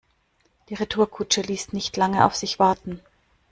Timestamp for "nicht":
1.73-1.95